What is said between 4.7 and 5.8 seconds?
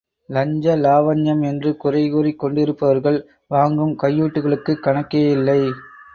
கணக்கே இல்லை!